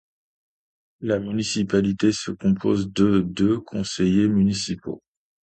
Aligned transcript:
La 1.01 1.19
municipalité 1.19 2.11
se 2.11 2.31
compose 2.31 2.91
de 2.91 3.19
de 3.21 3.57
conseillers 3.57 4.27
municipaux. 4.29 5.03